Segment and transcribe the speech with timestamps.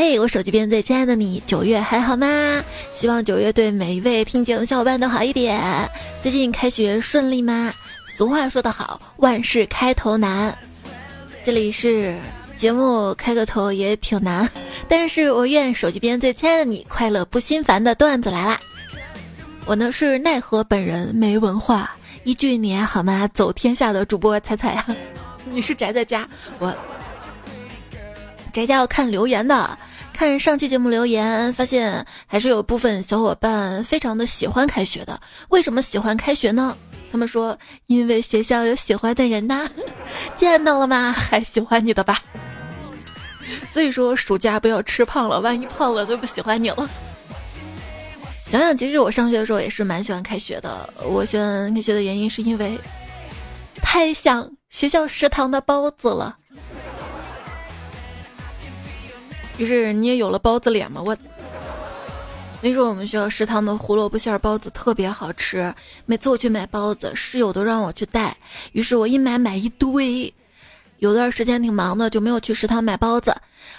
[0.00, 2.64] 嘿，我手机边最亲爱的你，九月还好吗？
[2.94, 5.60] 希望九月对每一位听节目小伙伴都好一点。
[6.22, 7.70] 最近开学顺利吗？
[8.16, 10.56] 俗话说得好，万事开头难。
[11.44, 12.18] 这里是
[12.56, 14.48] 节目开个头也挺难，
[14.88, 18.58] 但是我愿手机边最亲爱的你快乐不心烦的段子来啦。
[19.66, 21.94] 我呢是奈何本人没文化，
[22.24, 23.28] 一句你还好吗？
[23.34, 24.86] 走天下的主播彩彩啊，
[25.44, 26.26] 你是宅在家，
[26.58, 26.74] 我
[28.50, 29.78] 宅家要看留言的，
[30.20, 35.18] 看上期节目留言，发现还是有部分小伙伴非常的喜欢开学的。
[35.48, 36.76] 为什么喜欢开学呢？
[37.10, 39.66] 他们说，因为学校有喜欢的人呐，
[40.36, 41.10] 见到了吗？
[41.10, 42.22] 还喜欢你的吧。
[43.66, 46.86] 所以说，暑假不要吃胖了，万一胖了都不喜欢你了。
[48.44, 50.92] 想想，其实我上学的时候也是蛮喜欢开学的。
[51.02, 52.78] 我喜欢开学的原因是因为
[53.80, 56.36] 太想学校食堂的包子了。
[59.60, 61.02] 于是你也有了包子脸嘛？
[61.02, 61.14] 我。
[62.62, 65.72] 那时候我们学校食堂的胡萝卜馅包子特别好吃，
[66.06, 68.34] 每次我去买包子，室友都让我去带，
[68.72, 70.32] 于是我一买买一堆。
[70.98, 73.34] 有段时间挺忙的，就没有去食堂买包子。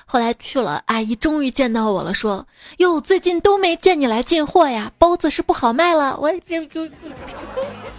[0.06, 2.46] 后来去了，阿姨终于见到我了，说
[2.78, 6.88] ：“哟，最近都没见你来进货呀，包子是不好卖了。”我这就，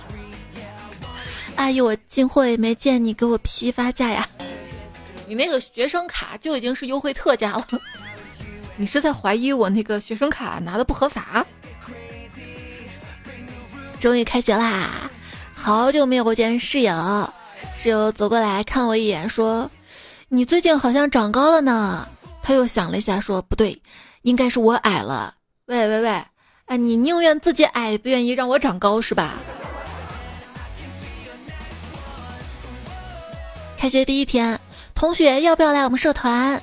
[1.55, 4.29] 阿姨，我进货也没见你给我批发价呀，
[5.33, 7.67] 你那个学生卡就已经是优惠特价了。
[8.77, 11.47] 你是在怀疑我那个学生卡拿的不合法？
[13.99, 15.11] 终于开学啦！
[15.55, 17.33] 好久没有过见室友，
[17.79, 19.71] 室友走过来看我一眼，说
[20.29, 22.07] ：“你最近好像长高了呢。”
[22.43, 23.81] 他又想了一下，说：“不对，
[24.21, 26.23] 应该是我矮了。”喂喂喂，
[26.67, 29.39] 哎，你宁愿自己矮，不愿意让我长高是吧？
[33.79, 34.61] 开学第一天，
[35.03, 36.63] 同学要不要来我们社团？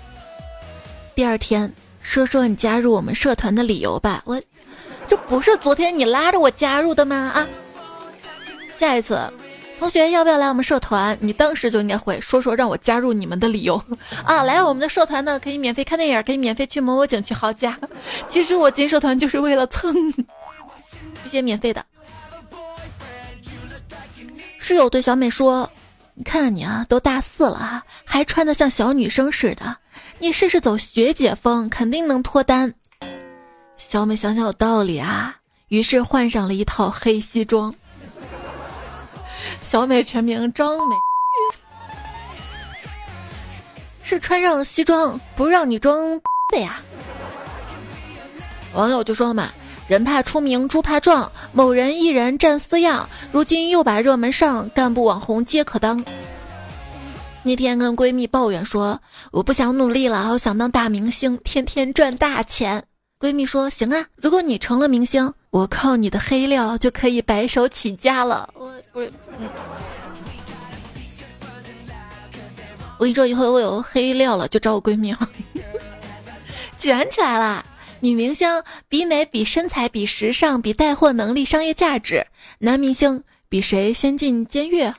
[1.14, 1.74] 第二天。
[2.02, 4.42] 说说你加入我们社团的理由吧，我
[5.10, 7.18] 这不是昨天你拉着我加入的吗？
[7.36, 7.48] 啊，
[8.80, 9.20] 下一次，
[9.78, 11.18] 同学要不要来我们社团？
[11.20, 13.76] 你当时就应该会说说让我加入你们的理由
[14.24, 14.44] 啊！
[14.44, 17.78] 来我们的社团呢，可以免费看电影，可以免费去某某景区豪家。
[18.30, 19.94] 其实我进社团就是为了蹭
[21.26, 21.86] 一些免费的。
[24.58, 25.70] 室友对小美说
[26.20, 29.78] ：“你看你啊，都大四了，还穿的像小女生似的。”
[30.20, 32.74] 你试试走学姐风，肯定能脱单。
[33.78, 35.38] 小美想想有道理啊，
[35.70, 37.74] 于是换上了一套黑西装。
[39.62, 40.96] 小美全名张美
[44.04, 46.20] 是穿上西装不让你装
[46.52, 46.82] 的呀。
[48.74, 49.50] 网友就说了嘛，
[49.90, 56.06] 人怕出名猪怕壮，某人一人占四样，如今又把热门上，干部网红皆可当。
[57.42, 59.02] 那天跟闺蜜抱怨说
[59.34, 62.84] ：“我不想努力了，我想当大明星，天天赚大钱。”
[63.20, 69.12] 闺蜜说：“行啊，如果你成了明星，我靠你的黑料就可以白手起家了。”我不是，
[73.00, 75.16] 我跟你说，以后我有黑料了就找我闺蜜，
[76.78, 77.66] 卷起来了。
[78.02, 82.24] 女明星比美、比身材、比时尚、比带货能力、商业价值；
[82.60, 84.92] 男明星比谁先进监狱。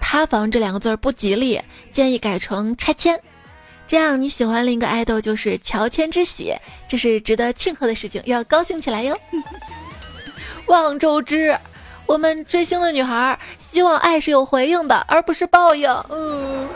[0.00, 1.60] 塌房这两个字儿不吉利，
[1.92, 3.18] 建议改成拆迁，
[3.86, 6.54] 这样你喜欢另一个爱豆就是乔迁之喜，
[6.88, 9.18] 这是值得庆贺的事情，要高兴起来哟。
[10.66, 11.58] 望周知，
[12.06, 15.90] 我们追星的女孩希望爱是有回应的，而不是报应。
[16.08, 16.68] 嗯，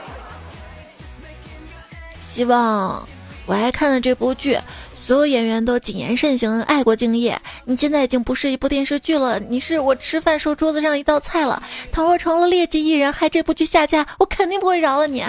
[2.21, 3.09] 希望
[3.47, 4.59] 我还看了这部剧。
[5.03, 7.41] 所有演员都谨言慎行，爱国敬业。
[7.65, 11.61] 你现在已经不是一部电视剧了，你是我吃饭时候桌子上一道菜了。
[11.91, 15.25] 倘若成了劣迹艺人，害这部剧下架，我肯定不会饶了你。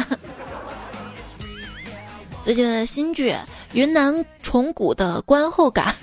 [2.43, 3.31] 最近的新剧
[3.73, 5.95] 《云南虫谷的观后感》，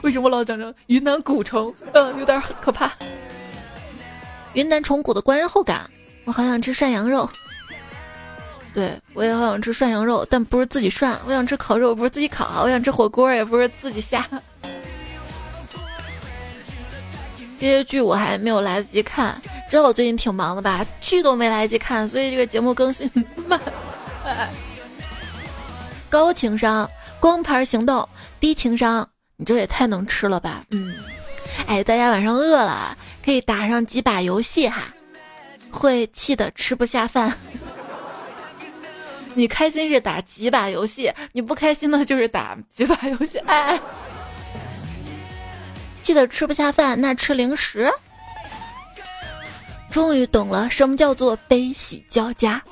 [0.00, 1.72] 为什么老讲成云南古城？
[1.92, 2.90] 嗯，有点可怕。
[4.54, 5.88] 云南虫谷的观后感，
[6.24, 7.28] 我好想吃涮羊肉。
[8.74, 14.26] 对，我也好想吃涮羊肉，但不是自己涮；我想吃烤肉，不是自己烤；我想吃火锅，也不是自己下。
[17.60, 19.40] 这些剧我还没有来得及看，
[19.70, 20.84] 知道我最近挺忙的吧？
[21.00, 23.08] 剧都没来得及看，所以这个节目更新
[23.46, 23.60] 慢。
[26.08, 26.90] 高情商，
[27.20, 28.04] 光盘行动；
[28.40, 30.62] 低情商，你这也太能吃了吧？
[30.70, 30.94] 嗯，
[31.66, 34.88] 哎，大家晚上饿了可以打上几把游戏哈，
[35.70, 37.32] 会气得吃不下饭。
[39.34, 43.38] 你开心是打几把游戏，你不开心呢就是打几把游戏。
[43.46, 43.80] 哎，
[46.00, 47.90] 气得吃不下饭，那吃零食。
[49.90, 52.62] 终于懂了什么叫做悲喜交加。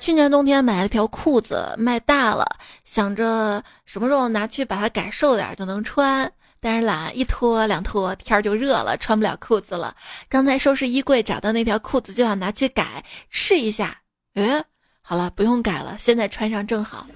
[0.00, 2.44] 去年冬天买了条裤子，卖大了，
[2.84, 6.30] 想着什么时候拿去把它改瘦点就能穿，
[6.60, 9.94] 但是懒，一脱两脱天儿就热了，穿不了裤子了。
[10.28, 13.98] 刚才收拾衣柜找到那条裤子，就想拿去改试一下。
[14.34, 14.62] 诶，
[15.06, 17.06] 好了，不用改了，现在穿上正好。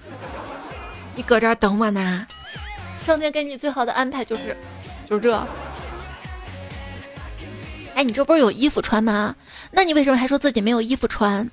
[1.17, 2.27] 你搁这儿等我呢，
[3.01, 4.55] 上天给你最好的安排就是，
[5.07, 5.35] 就是这。
[7.95, 9.35] 哎，你这不是有衣服穿吗？
[9.71, 11.51] 那你为什么还说自己没有衣服穿？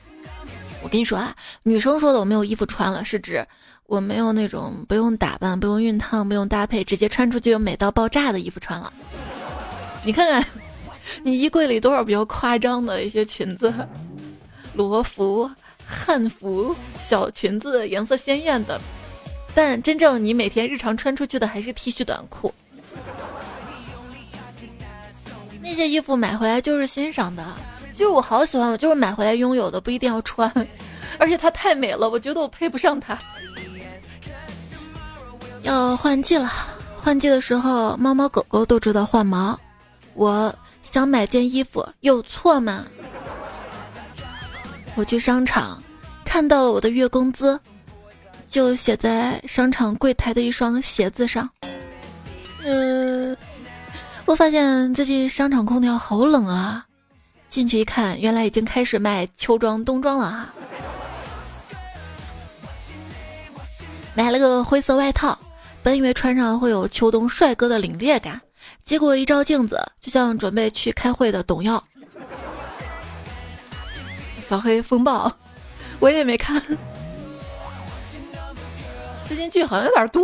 [0.83, 1.33] 我跟你说啊，
[1.63, 3.47] 女生说的我没有衣服穿了，是指
[3.85, 8.91] 我没有那种不用打扮、不用熨烫、不用搭配，直接穿出去就美到爆炸的衣服穿了。
[10.03, 10.45] 你看看，
[11.23, 13.73] 你衣柜里多少比较夸张的一些裙子，
[14.75, 15.49] 罗服、
[15.87, 18.79] 汉服、小裙子，颜色鲜艳的，
[19.53, 22.53] 但真正你每天日常穿出去的还是 T 恤短裤。
[25.61, 27.43] 那些衣服买回来就是欣赏的，
[27.95, 30.51] 就是我好喜欢，我就是买回来拥有的，不一定要穿。
[31.17, 33.17] 而且它太美了，我觉得我配不上它。
[35.63, 36.51] 要换季了，
[36.95, 39.59] 换季的时候，猫猫狗狗都知道换毛。
[40.13, 40.53] 我
[40.83, 42.85] 想买件衣服，有错吗？
[44.95, 45.83] 我去商场，
[46.23, 47.59] 看到了我的月工资，
[48.47, 51.49] 就写在商场柜台的一双鞋子上。
[52.63, 53.35] 嗯。
[54.25, 56.83] 我发现最近商场空调好冷啊！
[57.47, 60.53] 进去一看，原来已经开始卖秋装冬装了啊！
[64.15, 65.37] 买了个灰色外套，
[65.83, 68.41] 本以为穿上会有秋冬帅哥的凛冽感，
[68.83, 71.83] 结果一照镜子，就像准备去开会的董耀。
[74.47, 75.31] 扫黑风暴，
[75.99, 76.61] 我也没看。
[79.25, 80.23] 最近剧好像有点多，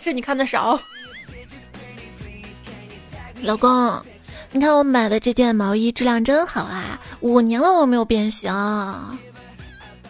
[0.00, 0.78] 是你看的少。
[3.42, 4.02] 老公，
[4.52, 8.52] 你看我买的这件毛衣质量真好啊，五年了都没有变形。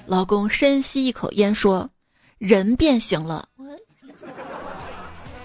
[0.07, 1.89] 老公深吸一口烟说
[2.39, 3.49] ：“人变形了，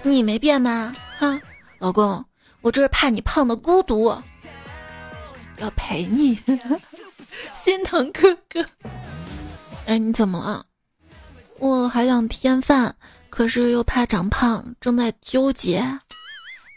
[0.01, 1.39] 你没变吗？”哈，
[1.79, 2.23] 老公，
[2.61, 4.15] 我这是怕你胖的孤独，
[5.57, 6.37] 要陪你，
[7.63, 8.65] 心疼哥哥。
[9.85, 10.65] 哎，你怎么了？
[11.59, 12.95] 我还想添饭，
[13.29, 15.83] 可是又怕长胖，正在纠结。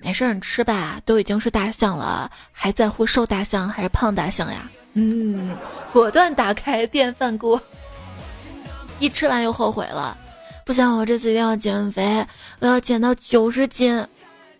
[0.00, 4.70] 没事儿，你吃吧，都已经是大象了，还在乎瘦大象还是胖大象呀？
[4.92, 5.56] 嗯，
[5.92, 7.60] 果断打开电饭锅，
[8.98, 10.16] 一吃完又后悔了，
[10.64, 12.26] 不行，我这次一定要减肥，
[12.60, 14.06] 我要减到九十斤。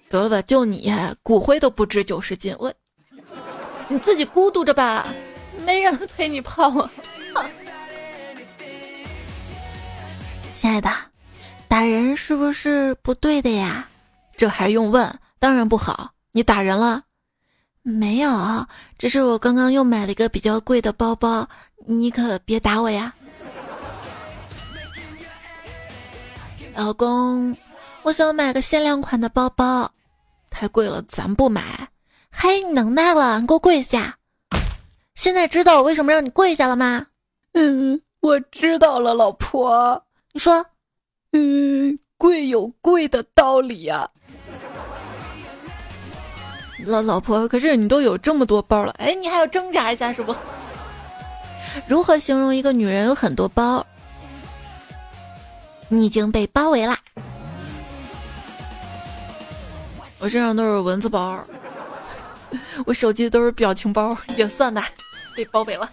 [0.09, 2.73] 得了吧，就你骨灰都不值九十斤，我
[3.89, 5.07] 你自己孤独着吧，
[5.67, 6.91] 没人陪你泡啊。
[10.55, 10.89] 亲爱的，
[11.67, 13.87] 打人是不是不对的呀？
[14.37, 15.19] 这还用问？
[15.41, 17.03] 当然不好，你打人了？
[17.83, 18.67] 没有，
[18.97, 21.49] 只是我刚刚又买了一个比较贵的包包，
[21.87, 23.13] 你可别打我呀。
[26.75, 27.57] 老公，
[28.03, 29.91] 我想买个限量款的包包，
[30.49, 31.89] 太贵了，咱不买。
[32.31, 34.17] 嘿，你能耐了，你给我跪下！
[35.17, 37.07] 现在知道我为什么让你跪下了吗？
[37.55, 40.01] 嗯，我知道了，老婆。
[40.33, 40.65] 你说，
[41.33, 44.09] 嗯，贵有贵的道理呀。
[46.85, 50.37] 老老婆，可是你都有这么多包了，哎，你还要挣扎一下是不？
[51.89, 53.85] 如何形容一个女人有很多包？
[55.89, 56.99] 你已经被包围啦！
[60.19, 61.43] 我身上都是蚊子包，
[62.85, 64.89] 我手机都是表情包，也算吧，
[65.37, 65.89] 被包围了。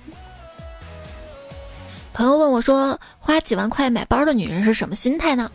[2.14, 5.52] 朋友问我说：“花几万块买包的女人是什么心态呢？”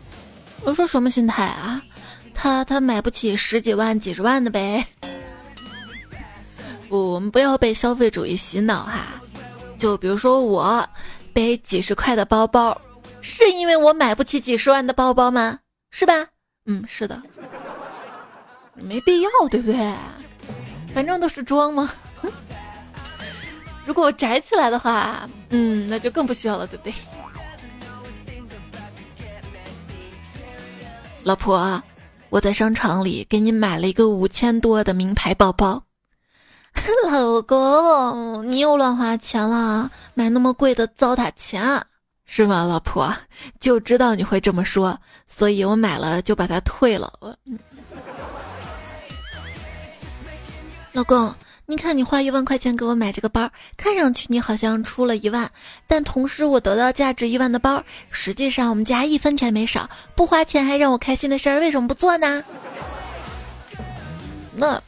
[0.63, 1.81] 我说：“什么心态啊？
[2.33, 4.85] 她她买不起十几万、几十万的呗。”
[6.87, 9.21] 不，我们不要被消费主义洗脑哈。
[9.77, 10.87] 就比如说我
[11.31, 12.79] 背几十块的包包，
[13.21, 15.59] 是因为我买不起几十万的包包吗？
[15.91, 16.13] 是吧？
[16.65, 17.21] 嗯，是的，
[18.75, 19.93] 没必要，对不对？
[20.93, 21.89] 反正都是装嘛。
[23.89, 26.93] 如果我宅起来的话，嗯，那就更不需要了，对不对？
[31.23, 31.81] 老婆，
[32.29, 35.81] 我在商场里给你买了一个五千多的名牌包包。
[37.11, 41.81] 老公，你又乱花钱了，买那么贵的糟蹋钱，
[42.27, 42.65] 是吗？
[42.65, 43.11] 老婆
[43.59, 47.11] 就知道你会这么说，所以我买了就把它退了。
[50.91, 51.33] 老公，
[51.69, 53.47] 你看你花一万块钱给我买这个包，
[53.77, 55.51] 看上去你好像出了一万，
[55.85, 62.43] 但同时我得到价值一万的包，实际上我们家一分钱没少，不花钱还让我开心的事儿，为什么不做呢？
[64.55, 64.81] 那。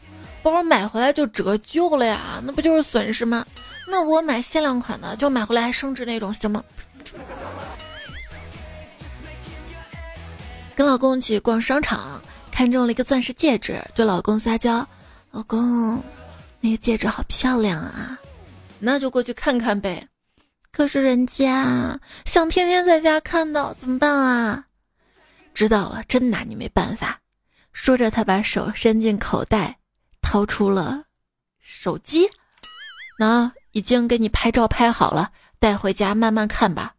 [0.43, 3.45] 包买回来就折旧了呀，那不就是损失吗？
[3.87, 6.63] 那我买限量款的，就买回来还升值那种，行吗？
[10.73, 12.19] 跟老公一起逛商场，
[12.51, 14.83] 看中了一个钻石戒指，对老公撒娇
[15.29, 16.03] ：“老公，
[16.61, 18.17] 那个戒指好漂亮啊！”
[18.79, 20.07] 那就过去看看呗。
[20.71, 24.65] 可是人家想天天在家看到，怎么办啊？
[25.53, 27.19] 知道了，真拿你没办法。
[27.73, 29.79] 说着，他把手伸进口袋，
[30.21, 31.03] 掏出了
[31.59, 32.29] 手机。
[33.19, 36.95] 那已经给你拍照拍好了，带回家慢慢看吧。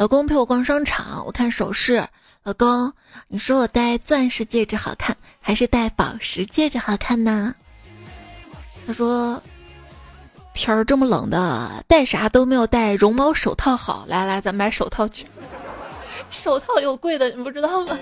[0.00, 2.08] 老公陪我逛商场，我看首饰。
[2.42, 2.90] 老公，
[3.28, 7.54] 你说我戴钻石戒指好看，还是戴宝石戒指好看呢？
[8.86, 9.38] 他说
[10.56, 14.06] ：“天儿这么冷的，戴啥都没有戴绒毛手套好。
[14.08, 15.26] 来来，咱买手套去。
[16.32, 17.98] 手套有贵的，你不知道吗？”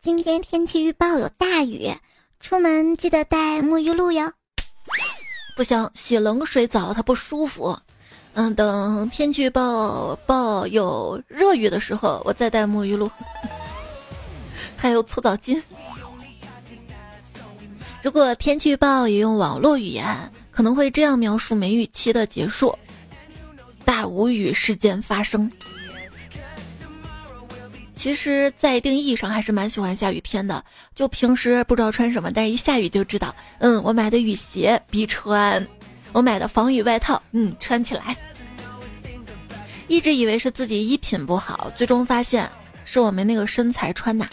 [0.00, 1.92] 今天天气预报有大雨，
[2.38, 4.32] 出门记得带沐浴露哟。
[5.56, 7.76] 不行，洗冷水澡它不舒服。
[8.34, 13.10] 嗯，等天气预报报有热雨的时候，我再带沐浴露，
[14.76, 15.62] 还有搓澡巾。
[18.02, 20.04] 如果天气预报也用网络语言，
[20.50, 22.76] 可能会这样描述梅雨期的结束：
[23.84, 25.50] 大无语事件发生。
[27.94, 30.62] 其实，在一定意义上还是蛮喜欢下雨天的。
[30.94, 35.66] 就平时不知道穿什么，但是一下雨就知道，嗯，我买的雨鞋必穿。
[36.14, 38.16] 我买的防雨外套，嗯，穿起来。
[39.88, 42.48] 一直以为是自己衣品不好，最终发现
[42.84, 44.26] 是我们那个身材穿的。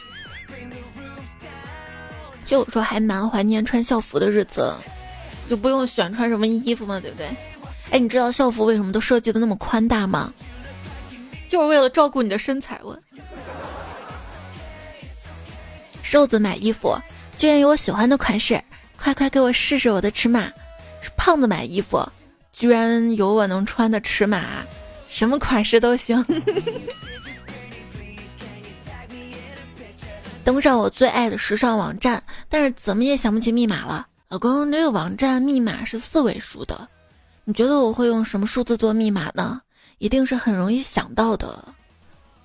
[2.45, 4.73] 就有时候还蛮怀念穿校服的日子，
[5.49, 7.27] 就不用选穿什么衣服嘛，对不对？
[7.89, 10.31] 哎，你知道校服为什么都设计的那么宽大吗？
[11.49, 12.79] 就是为了照顾你的身材。
[12.83, 12.97] 我
[16.03, 16.95] 瘦子买衣服
[17.37, 18.61] 居然有我喜欢的款式，
[18.97, 20.51] 快快给我试试我的尺码。
[21.15, 22.05] 胖子买衣服，
[22.51, 24.63] 居然有我能穿的尺码，
[25.07, 26.25] 什么款式都行。
[30.43, 34.07] 登上我最爱的时尚网站，但是怎么也想不起密码了。
[34.29, 36.87] 老公，这个网站密码是四位数的，
[37.43, 39.61] 你觉得我会用什么数字做密码呢？
[39.99, 41.63] 一定是很容易想到的。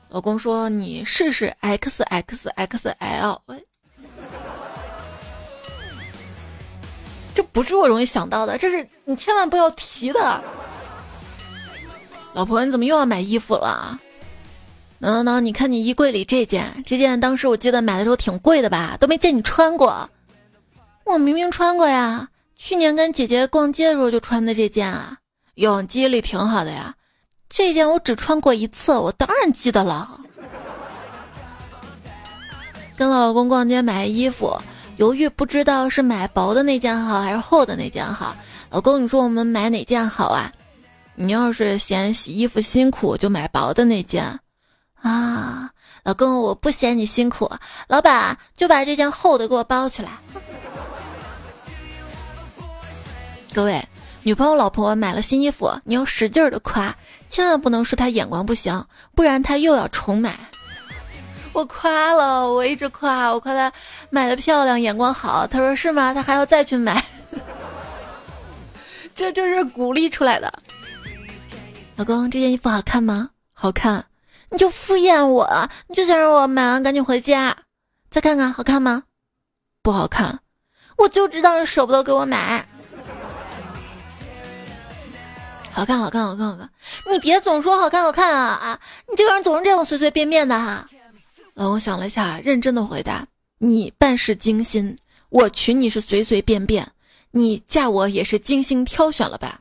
[0.09, 3.41] 老公说：“你试试 X X X L。”
[7.37, 10.43] 这不是我容易想到的，这是你千万不要提的。
[12.33, 14.01] 老婆，你怎么又要买衣服了？
[15.01, 20.09] 能能能，你看你衣柜里这件，这件当时我记得买的时候挺贵的吧，都没见你穿过。
[21.05, 25.19] 我明明穿过呀，去年跟姐姐逛街的时候就穿的这件啊。
[25.57, 26.95] 哟，记忆力挺好的呀，
[27.51, 30.21] 这件我只穿过一次，我当然记得了。
[32.97, 34.59] 跟老公逛街买衣服。
[34.97, 38.35] 犹豫不知道是买薄的那件好还是厚的那件好，
[38.71, 40.51] 老公，你说我们买哪件好啊？
[41.15, 44.41] 你要是嫌洗衣服辛苦，就买薄的那件
[45.01, 45.71] 啊。
[46.03, 47.51] 老公，我不嫌你辛苦，
[47.89, 50.11] 老板就把这件厚的给我包起来。
[53.53, 53.87] 各位，
[54.23, 56.97] 女朋友、老婆买了新衣服，你要使劲的夸，
[57.29, 58.83] 千万不能说她眼光不行，
[59.15, 60.39] 不然她又要重买。
[61.57, 63.73] 我夸了，我一直夸，我夸他
[64.11, 65.47] 买的漂亮，眼光好。
[65.47, 66.13] 他说是吗？
[66.13, 67.03] 他还要再去买，
[69.15, 70.53] 这这是鼓励出来的。
[71.97, 73.31] 老公，这件衣服好看吗？
[73.55, 74.05] 好看。
[74.51, 77.57] 你就敷衍我，你就想让我买完赶紧回家。
[78.11, 79.05] 再看看，好看吗？
[79.83, 80.41] 不好看。
[80.99, 82.67] 我就知道你舍不得给我买。
[85.73, 86.69] 好看，好看，好看，好看。
[87.11, 88.81] 你别总说好看，好看啊啊！
[89.09, 90.87] 你这个人总是这样随随便便的哈。
[91.57, 94.95] 老公想了一下，认真的回答：“你办事精心，
[95.31, 96.87] 我娶你是随随便便，
[97.31, 99.59] 你嫁我也是精心挑选了吧？”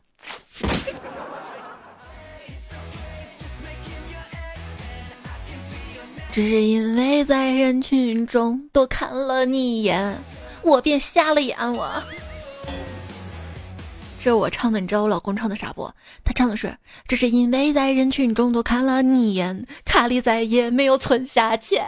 [6.34, 10.18] 只是因为在人群中多看了你一眼，
[10.64, 11.58] 我便瞎了眼。
[11.74, 12.04] 我。
[14.26, 15.88] 这是我唱的，你知道我老公唱的啥不？
[16.24, 16.76] 他唱的是：
[17.08, 21.86] 只是因为在人群中多看了你一眼，卡里再也没有存下钱。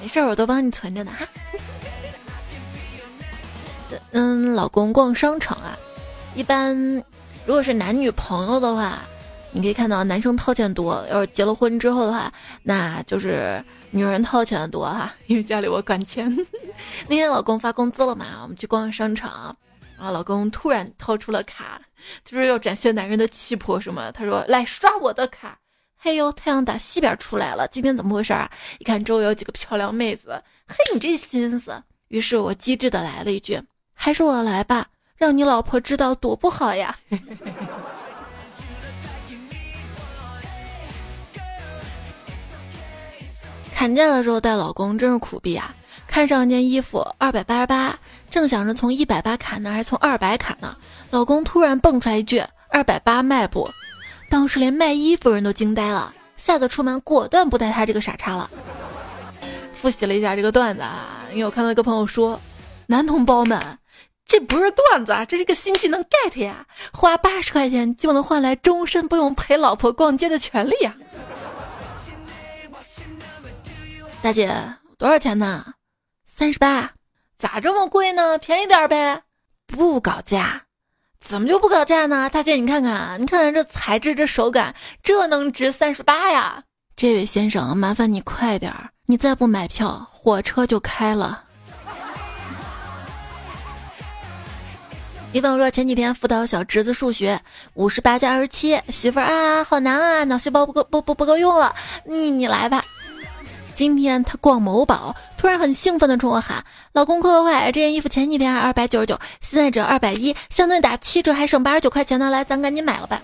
[0.00, 1.12] 没事，我都帮你存着呢。
[1.16, 1.24] 哈。
[4.10, 5.78] 嗯，老公逛商场啊，
[6.34, 6.76] 一般
[7.44, 8.98] 如果是男女朋友的话，
[9.52, 12.32] 你可以看到男生掏钱多；要是结了婚之后的话，
[12.64, 16.28] 那就是女人掏钱的多哈，因为家里我管钱。
[17.06, 19.56] 那天老公发工资了嘛，我们去逛商场。
[19.98, 20.10] 啊！
[20.10, 21.80] 老公突然掏出了卡，
[22.24, 24.12] 他说要展现男人的气魄什么？
[24.12, 25.58] 他说来刷我的卡。
[25.98, 28.50] 嘿呦，太阳打西边出来了，今天怎么回事啊？
[28.78, 31.82] 一看周围有几个漂亮妹子，嘿，你这心思。
[32.08, 33.60] 于是我机智的来了一句，
[33.92, 34.86] 还是我来吧，
[35.16, 36.96] 让你老婆知道多不好呀。
[43.74, 45.74] 砍价的时候带老公真是苦逼啊！
[46.06, 47.98] 看上一件衣服二百八十八，
[48.30, 50.76] 正想着从一百八砍呢，还是从二百砍呢？
[51.10, 53.68] 老公突然蹦出来一句：“二百八卖不？”
[54.28, 58.50] 当时连卖衣服人都惊呆了，下次出门果断不带他这个傻叉了。
[59.72, 62.40] 复习了一下这个段子啊，因为我看到一个朋友说
[62.86, 63.60] ：“男同胞们，
[64.26, 66.66] 这不是段子啊，这是个新技能 get 呀！
[66.92, 70.96] 花八十块钱就能换来终身不用陪老婆逛街的权利呀！”
[74.22, 74.52] 大姐，
[74.98, 75.64] 多少钱呢？
[76.26, 76.90] 三十八，
[77.38, 78.38] 咋这么贵呢？
[78.38, 79.22] 便宜点呗。
[79.66, 80.62] 不搞价，
[81.20, 82.30] 怎么就不搞价呢？
[82.30, 86.62] 大姐，你看看，你看看这材质，这手感，这能值三十八呀？
[86.96, 91.42] 这位先生，麻烦你快点儿，你再不买票，火车就开了。
[95.32, 97.38] 一朋友说，前几天辅导小侄子数学，
[97.74, 101.74] 五十八加二十七，媳妇儿啊，好难啊，脑细胞不够不不不够用了，
[102.06, 102.82] 你你来吧。
[103.76, 106.64] 今天他逛某宝，突然很兴奋的冲我喊
[106.94, 107.66] ：“老公快快快！
[107.66, 112.30] 这件衣服前几天还二百九十九，现在只要二百一，相当于打七折，还省八十九块钱呢！
[112.30, 113.20] 来，咱赶紧买了吧。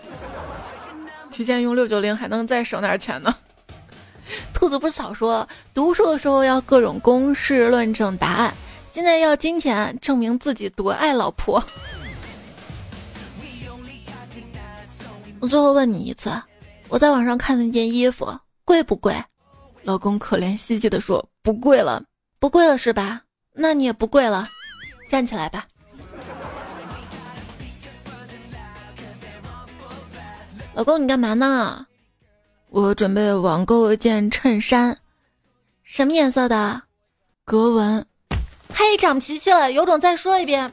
[1.30, 3.35] 提前用六九零还能再省点钱呢。
[4.52, 8.54] ”兔子不是早说读书的时候要各种公式论证答案，
[8.92, 11.64] 现在要金钱证明自己多爱老婆。
[15.40, 16.30] 我最后问你一次，
[16.90, 19.16] 我在网上看的那件衣服贵不贵？
[19.85, 22.05] 老公可怜兮兮的说：“不贵了，
[22.39, 23.23] 不贵了是吧？
[23.53, 24.47] 那你也不贵了，
[25.09, 25.67] 站起来吧。”
[30.75, 31.87] 老公，你干嘛呢？
[32.71, 34.97] 我准备网购一件衬衫，
[35.83, 36.83] 什么颜色的？
[37.45, 38.07] 格纹。
[38.73, 40.73] 嘿，长脾气了，有种再说一遍。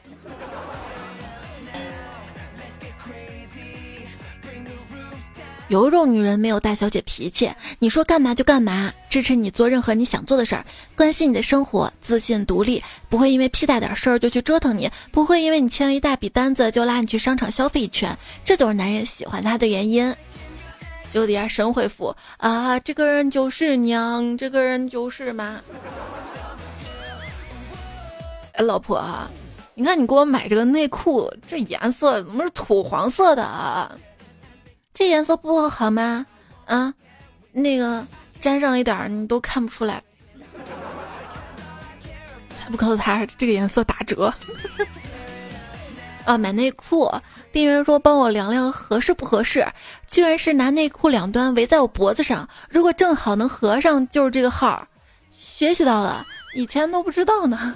[5.70, 10.64] 有种女人没有大小姐脾气，你说干嘛就干嘛，支持你做任何你想做的事儿，
[10.96, 20.12] 关心你的生活，自信独立，不会因为屁大点事儿就去折腾你，不会因为你签了一大笔单子就拉你去商场消费一圈，这就是男人喜欢她的原因。
[21.08, 25.60] 就底下神回复啊，这个人就是娘，这个人就是妈。
[28.54, 29.00] 哎，老婆，
[29.76, 33.96] 你看你给我买这个内裤，这颜色怎么是土黄色的啊？
[35.00, 36.26] 这颜色不好吗？
[36.66, 36.92] 啊，
[37.52, 38.06] 那个
[38.38, 40.02] 沾上一点儿你都看不出来。
[42.54, 44.30] 才不告诉他这个颜色打折。
[46.26, 47.10] 啊，买内裤，
[47.50, 49.66] 店员说帮我量量合适不合适，
[50.06, 54.86] 居然是拿内裤两端围在我脖子上，如果正好能合上就是这个号。
[55.30, 56.22] 学习到了，
[56.54, 57.74] 以前都不知道呢。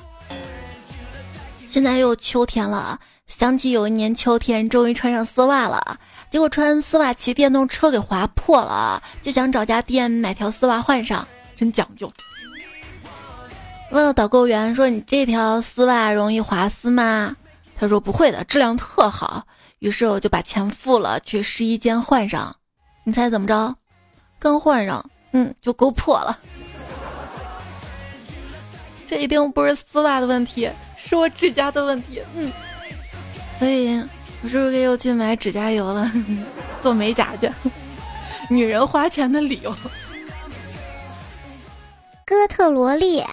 [1.74, 5.98] 现在又秋天了，想起有一年秋天终于穿上丝袜了。
[6.30, 12.08] 结果穿丝袜骑电动车给划破了，就想找家店买条丝袜换上，真讲究。
[13.90, 17.34] 问了导购员说：“你这条丝袜容易滑丝吗？”
[17.76, 19.44] 他说：“不会的，质量特好。”
[19.80, 22.54] 于是我就把钱付了，去试衣间换上。
[23.02, 23.74] 你猜怎么着？
[24.38, 26.38] 刚换上，嗯，就勾破了。
[29.08, 30.70] 这一定不是丝袜的问题，
[31.04, 32.22] 是我指甲的问题。
[32.34, 32.50] 嗯，
[33.58, 34.02] 所以。
[34.42, 36.12] 我是不是又去买指甲油了？
[36.82, 37.50] 做美甲去。
[38.50, 39.74] 女人花钱的理由。
[42.26, 43.24] 哥特萝莉，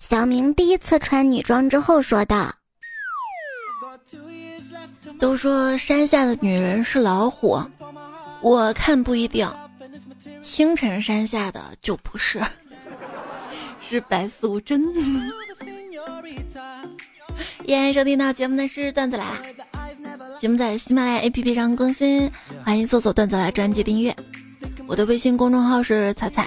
[0.00, 2.52] 小明第一次穿女装之后说道
[5.20, 7.62] ：“都说山下的女人是老虎，
[8.42, 9.48] 我看不一定。
[10.42, 12.42] 清晨山下的就不是，
[13.80, 14.82] 是白素贞。”
[17.64, 19.40] 依然收听到节目的是段子来了。
[20.38, 22.30] 节目在喜马拉雅 APP 上更新，
[22.64, 24.14] 欢迎搜索“段子来”专辑订阅。
[24.86, 26.46] 我的微信公众号是彩彩，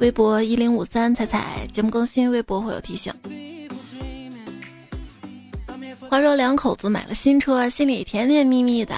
[0.00, 1.66] 微博一零五三彩彩。
[1.72, 3.12] 节目更新，微博会有提醒。
[6.08, 8.94] 话说两口子买了新车，心里甜甜蜜蜜的。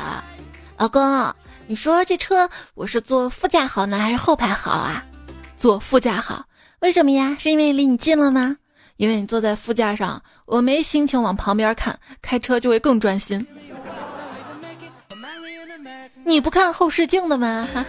[0.78, 1.32] 老公，
[1.66, 5.04] 你说这车我是坐副驾好呢，还是后排好啊？
[5.58, 6.46] 坐副驾好，
[6.80, 7.36] 为什么呀？
[7.38, 8.56] 是因为离你近了吗？
[8.96, 13.46] 因为你坐在副驾上，我没心情往旁边看，开车就会更专心。
[16.24, 17.68] 你不看后视镜的吗？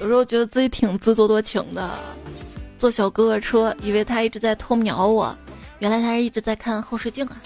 [0.00, 1.90] 有时候觉得自己挺自作多情的，
[2.76, 5.36] 坐小哥哥车，以为他一直在偷瞄我，
[5.78, 7.40] 原来他是一直在看后视镜啊。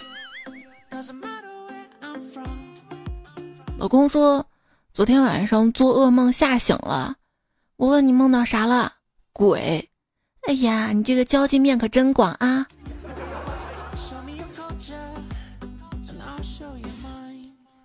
[3.79, 4.47] 老公说，
[4.95, 7.16] 昨天晚上做噩梦吓醒了。
[7.77, 8.95] 我问你梦到啥了？
[9.35, 9.90] 鬼。
[10.47, 12.67] 哎呀，你这个交际面可真广啊！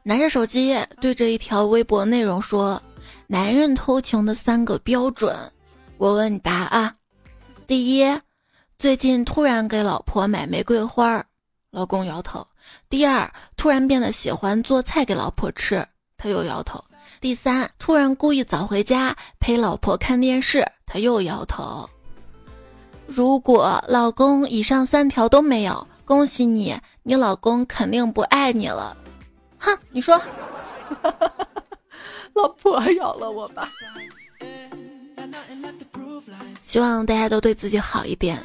[0.04, 2.82] 拿着手机对着一条微博内容说
[3.28, 5.36] ：“男人偷情的三个标准。”
[5.98, 6.94] 我问你答啊。
[7.66, 8.20] 第一，
[8.78, 11.24] 最近突然给老婆买玫瑰花，
[11.72, 12.46] 老公摇头。
[12.90, 15.84] 第二，突然变得喜欢做菜给老婆吃，
[16.18, 16.84] 他又摇头。
[17.20, 21.90] 第三，突然故意早回家陪老婆看电视，他又摇头。
[23.14, 28.96] 如果老公以上三条都没有，恭喜你，你老公肯定不爱你了。
[29.58, 30.20] 哼，你说，
[32.34, 33.68] 老婆咬了我吧。
[36.64, 38.42] 希望大家都对自己好一点，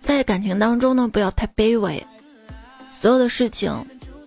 [0.00, 2.02] 在感情当中呢，不要太卑微。
[3.02, 3.70] 所有的事情，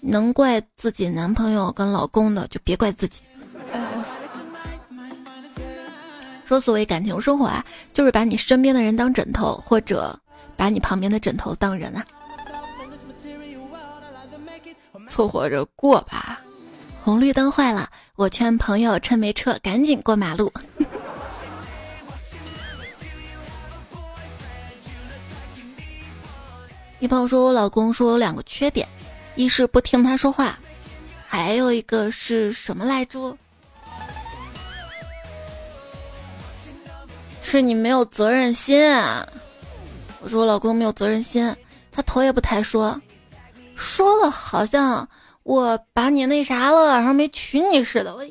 [0.04, 3.24] 能怪自己男朋友跟老公的，就别怪自己。
[6.48, 10.18] 说所谓感情生活啊，就是把你身边的人当枕头，或者
[10.56, 12.06] 把你旁边的枕头当人啊。
[15.10, 16.42] 凑合着过吧。
[17.04, 20.52] 红绿灯坏了，我劝朋友趁没车赶紧过马路。
[27.00, 28.88] 一朋友说，我老公说有两个缺点，
[29.36, 30.58] 一是不听他说话，
[31.28, 33.38] 还有一个是什么来着？
[37.50, 38.78] 是你没有责任心。
[40.22, 41.56] 我说我老公没有责任心，
[41.94, 43.02] 他头也不抬说，
[43.78, 45.08] 说了好像
[45.44, 48.14] 我把你那啥了，然后没娶你似的。
[48.14, 48.22] 我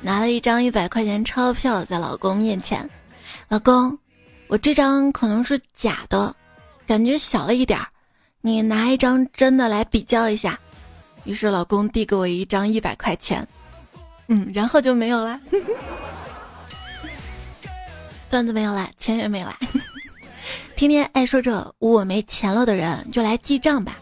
[0.00, 2.88] 拿了一张一百块钱钞票在老公面前，
[3.48, 3.98] 老公，
[4.46, 6.32] 我这张可能是假的，
[6.86, 7.88] 感觉小了一点儿，
[8.42, 10.56] 你拿一张真的来比较一下。
[11.28, 13.46] 于是老公递给我一张一百块钱，
[14.28, 15.38] 嗯，然后就没有了，
[18.30, 19.54] 段子没有了，钱也没有了。
[20.74, 23.98] 天天爱说着我没钱了的人，就来记账吧，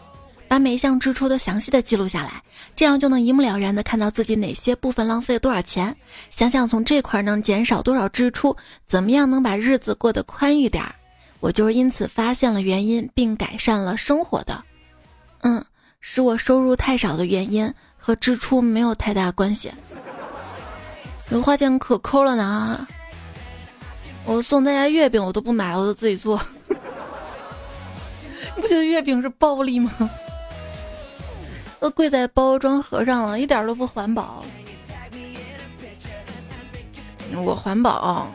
[0.47, 2.41] 把每一项支出都详细的记录下来，
[2.77, 5.93] 这样就能一目了然的看到自己哪些部分浪费了多少钱，
[6.29, 10.95] 想想从这块能减少多少支出，怎么样能把日子过得宽裕点儿。
[11.41, 14.63] 我就是因此发现了原因，并改善了生活的，
[15.41, 15.65] 嗯。
[15.99, 19.71] 是我收入太少的原因，和支出没有太大关系。
[21.31, 22.87] 油花酱可抠了呢，
[24.25, 26.41] 我送大家月饼我都不买，我都自己做。
[28.55, 29.91] 你 不觉得月饼是暴利吗？
[31.79, 34.43] 都贵在包装盒上了，一点都不环保。
[37.35, 38.27] 我环保，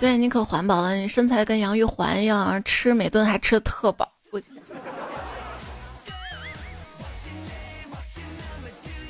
[0.00, 4.10] 对你可环保了，你身材跟杨玉环一样，吃每顿还吃的特饱。
[4.32, 4.42] 我。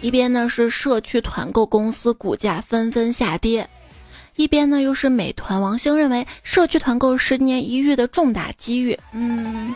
[0.01, 3.69] 一边呢是社区团购公司股价纷纷下跌，
[4.37, 8.99] 一边呢又是美团王兴认为社区团购十年一遇的重大机遇。
[9.13, 9.75] 嗯，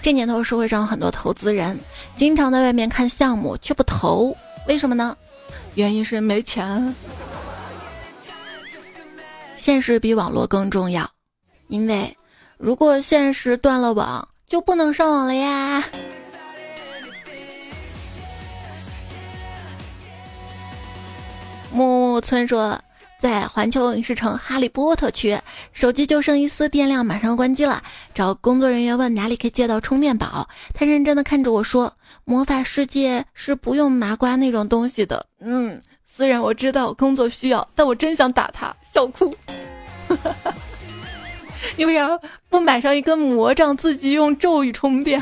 [0.00, 1.78] 这年头社会上很多投资人
[2.16, 4.34] 经常在外面看项目却不投，
[4.66, 5.16] 为什么呢？
[5.74, 6.94] 原因是没钱。
[9.56, 11.08] 现实比网络更重要，
[11.68, 12.16] 因为
[12.58, 15.84] 如果现实断了网，就不能上网了呀。
[22.12, 22.78] 木木村说，
[23.18, 25.40] 在环球影视城哈利波特区，
[25.72, 27.82] 手机就剩一丝电量，马上关机了。
[28.12, 31.90] 找工作人员问哪里可以借到充电宝，他认真的看着我说
[32.26, 39.32] ：“魔法世界是不用麻瓜那种东西的。”嗯，虽然我知道工作需要，但我真想打他，笑哭。
[41.78, 42.20] 你为啥
[42.50, 45.18] 不买上一根魔杖，自己用咒语充电？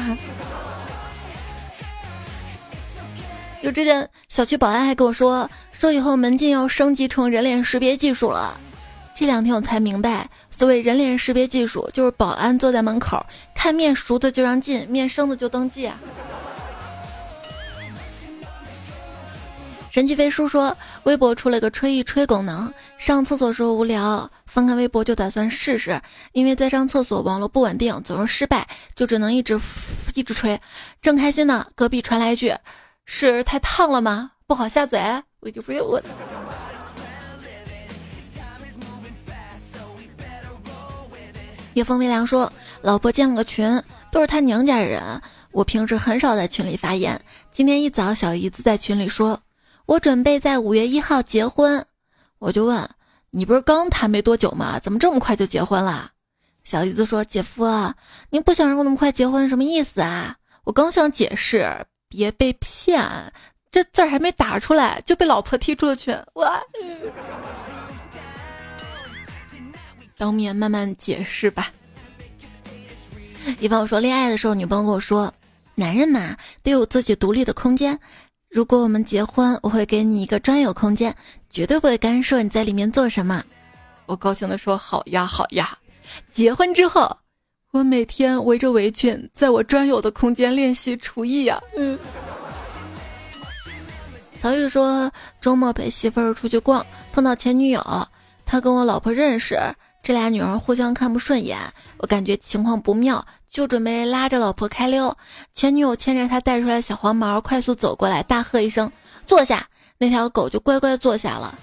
[3.63, 5.49] 有之前小区保安还跟我说。
[5.73, 8.55] 说以后门禁要升级成人脸识别技术了，
[9.15, 15.99] 这两天我才明白，所谓人脸识别技术就是保安坐在门口，看面熟的就让进，面生的就登记啊。
[19.91, 25.99] 神奇飞书说，微博出了个吹一吹功能，上厕所时候无聊，翻看微博就打算试试，
[26.33, 29.59] 因为在上厕所网络不稳定，总是失败，就只能一直
[30.15, 30.61] 一直吹。
[31.01, 32.55] 正开心呢，隔壁传来一句
[33.13, 34.31] ：“是太烫了吗？
[34.47, 35.01] 不好下嘴。”
[35.41, 36.01] 我就不要我。
[41.75, 42.51] 夜风微凉说
[42.83, 45.21] ：“老婆建了个群，都是他娘家人。
[45.51, 47.21] 我平时很少在群里发言。
[47.51, 49.43] 今天一早，小姨子在群里说，
[49.87, 51.85] 我准备在五月一号结婚。
[52.39, 52.89] 我就问，
[53.31, 54.79] 你不是刚谈没多久吗？
[54.79, 56.13] 怎么这么快就结婚了？
[56.63, 57.93] 小姨子说：“姐夫，
[58.31, 63.01] 您不想让我那么快结婚，什么意思啊？”我刚想解释，别被骗，
[63.71, 66.11] 这字儿还没打出来就被老婆踢出去。
[66.35, 66.45] 我
[70.19, 71.73] 当面慢慢解释吧。
[73.61, 75.33] 一朋友说，恋爱的时候，女朋友跟我说
[75.77, 77.99] ：“男人嘛，得有自己独立的空间。
[78.51, 81.15] 如果我们结婚，我会给你一个专有空间，
[81.49, 83.43] 绝对不会干涉你在里面做什么。”
[84.07, 85.79] 我高兴的说：“好呀，好呀。”
[86.35, 87.17] 结婚之后，
[87.73, 91.61] 我每天围着围裙，在我专有的空间练习厨艺呀。
[91.77, 91.97] 嗯。
[94.41, 97.81] 曹玉说，周末陪媳妇儿出去逛，碰到前女友，
[98.45, 99.57] 他跟我老婆认识，
[100.03, 101.59] 这俩女人互相看不顺眼，
[101.99, 105.17] 我感觉情况不妙，就准备拉着老婆开溜。
[105.55, 108.91] 前女友牵着他带出来小黄毛，快速走过来，大喝一声
[109.27, 109.65] ：“坐下！”
[109.97, 111.57] 那条狗就乖乖坐下了。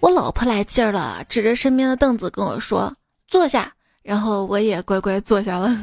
[0.00, 2.94] 我老婆来劲儿了，指着身边的凳子跟我说。
[3.28, 3.72] 坐下，
[4.02, 5.76] 然后我也乖乖坐下了。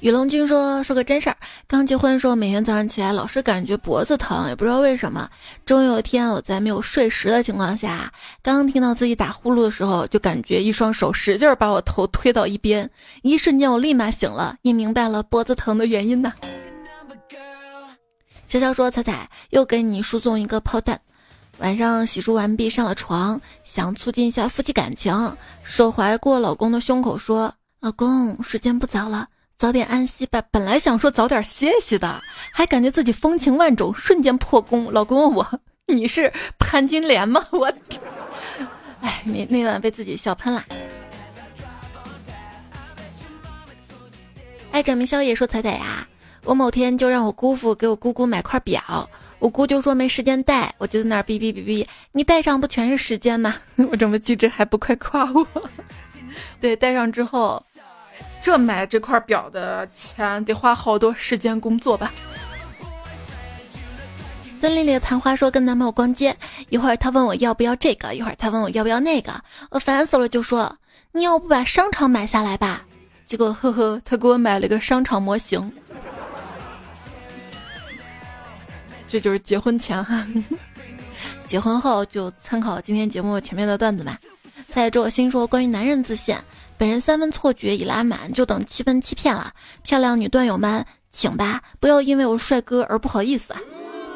[0.00, 5.26] 雨龙君说：“说个真事儿，刚结婚的时候，每天早上起来老是感觉脖子疼，也不知道为什么。
[5.64, 12.90] 终于有一天，我在没有睡实的情况下，刚听到自己打呼噜的时候，就感觉一双手使劲把我头推到一边，
[13.22, 16.34] 一瞬间我立马醒了，也明白了脖子疼的原因呢。”
[18.46, 21.00] 潇潇说：“彩彩又给你输送一个炮弹。”
[21.58, 32.20] 晚上洗漱完毕，上了床，想促进一下夫妻感情，手怀过老公的胸口，说：“老公，时间不早了，早点安息吧。”本来想说早点歇息的，
[32.52, 34.92] 还感觉自己风情万种，瞬间破功。
[34.92, 37.72] 老公问我：“你是潘金莲吗？”我，
[39.00, 40.62] 哎，那那晚被自己笑喷了。
[44.72, 46.06] 爱着明宵也说：“彩彩呀，
[46.42, 49.08] 我某天就让我姑父给我姑姑买块表。”
[49.44, 53.56] 我姑就说没时间戴，我就在那儿哔哔哔哔，你戴上不全是时间吗？
[53.90, 55.46] 我这么机智还不快夸我？
[56.62, 57.62] 对，戴上之后，
[58.42, 62.10] 这买这块表的钱得花好多时间工作吧。
[64.62, 66.34] 森林里的昙花说跟男朋友逛街，
[66.70, 69.30] 一会儿他问我要不要这个，一会儿他问我要不要那个，
[69.68, 70.74] 我烦死了，就说
[71.12, 72.82] 你要不把商场买下来吧？
[73.26, 75.70] 结果呵呵，他给我买了个商场模型。
[79.14, 80.26] 这就是结婚前哈，
[81.46, 84.18] 结婚后就参考今天节目前面的段子吧。
[84.68, 86.36] 在这我心说关于男人自信，
[86.76, 89.52] 本人三分错觉已拉满，就等七分欺骗了。
[89.84, 93.60] 漂亮女段友们，请吧，不要因为我帅哥而不好意思啊。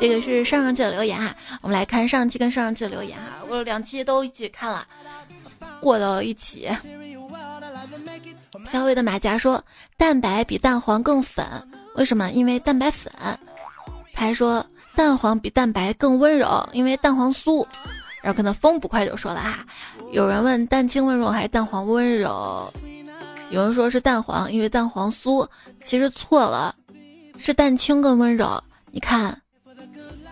[0.00, 1.32] 这个是上上期的留言哈，
[1.62, 4.84] 我们来看上期跟上上期的留言哈，我两期都一起看了，
[5.80, 6.68] 过到一起。
[8.66, 9.62] 小伟的马甲说，
[9.96, 11.46] 蛋白比蛋黄更粉，
[11.94, 12.32] 为什么？
[12.32, 13.12] 因为蛋白粉。
[14.12, 14.66] 他还说。
[14.98, 17.64] 蛋黄比蛋白更温柔，因为蛋黄酥。
[18.20, 19.64] 然后可能风不快就说了哈，
[20.10, 22.68] 有人问蛋清温柔还是蛋黄温柔？
[23.48, 25.46] 有人说是蛋黄，因为蛋黄酥。
[25.84, 26.74] 其实错了，
[27.38, 28.60] 是蛋清更温柔。
[28.90, 29.40] 你看，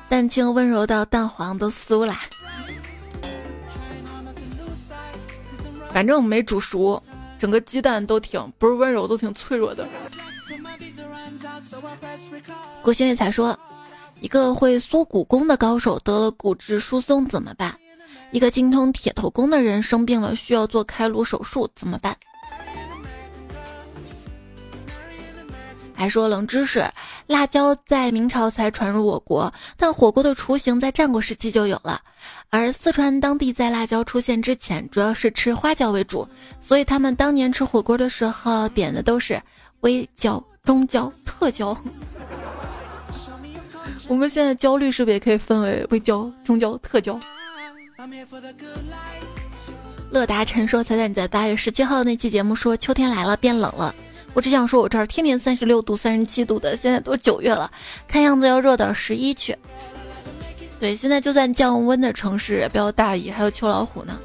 [0.08, 2.22] 蛋清温柔到蛋黄都酥啦。
[5.92, 7.00] 反正没煮熟，
[7.38, 9.86] 整个鸡蛋都挺不是温柔，都挺脆弱的。
[12.82, 13.56] 郭新伟才说。
[14.20, 17.76] 一个会缩骨功的高手得了骨质疏松怎么办？
[18.32, 22.16] 一个精通铁头功的人生病了需要做开颅手术怎么办？
[25.94, 26.84] 还说冷知识：
[27.26, 32.02] 辣椒在明朝才传入我国，但火锅的雏形在战国时期就有了。
[32.50, 36.28] 而四川当地在辣椒出现之前，主要是吃花椒为主，
[36.60, 39.40] 所以他们当年吃火锅的时候点的都是
[39.80, 41.74] 微椒、中椒、特椒。
[44.08, 47.18] 我们现在焦虑是不是也可以分为微焦、中焦、特焦？
[50.10, 53.92] 乐达晨说：“彩彩你在八月十七号那期节目说秋天来了变冷了，
[54.32, 57.68] 我只想说我这儿天天三十六度、三十七度的，现在都九月了，
[58.06, 59.56] 看样子要热到十一去。
[60.78, 64.16] 对，现在就算降温的城市也不要大意，还有秋老虎呢。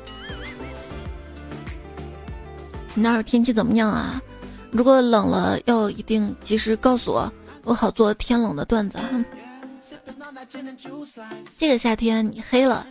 [2.93, 4.21] 你那儿天气怎么样啊？
[4.69, 8.99] 如果冷了，要一定及时告诉我，我好做天冷的段子。”
[11.57, 12.86] 这个夏天你黑了，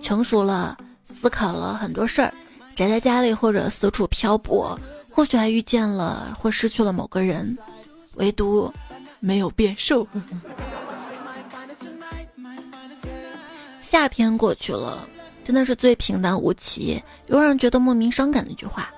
[0.00, 0.76] 成熟了，
[1.12, 2.32] 思考了很多事儿，
[2.74, 4.78] 宅在家里或者四处漂泊，
[5.10, 7.56] 或许还遇见了或失去了某个人，
[8.14, 8.72] 唯独
[9.20, 10.06] 没有变瘦。
[13.80, 15.08] 夏天过去了，
[15.44, 18.90] 真的是最平淡无奇又让人觉得莫名伤感的一句话。